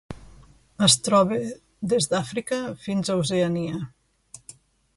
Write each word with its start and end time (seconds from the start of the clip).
Es 0.85 0.95
troba 1.07 1.37
des 1.93 2.09
d'Àfrica 2.13 2.57
fins 2.87 3.11
a 3.11 3.19
Oceania. 3.25 3.77